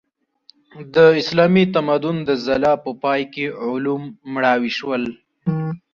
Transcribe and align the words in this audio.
د 0.95 0.97
اسلامي 1.21 1.63
تمدن 1.75 2.15
د 2.29 2.31
ځلا 2.45 2.73
په 2.83 2.91
پای 3.03 3.21
کې 3.33 3.45
علوم 3.63 4.03
مړاوي 4.33 4.71
شول. 4.77 5.03